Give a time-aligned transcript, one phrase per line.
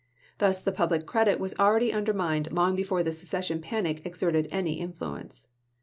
[0.39, 5.45] Thus the public credit was already undermined long before the secession panic exerted any influence.